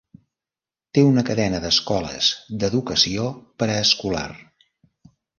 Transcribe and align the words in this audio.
Té 0.97 1.01
una 1.09 1.23
cadena 1.25 1.59
d'escoles 1.65 2.29
d'educació 2.63 3.27
preescolar. 3.65 4.23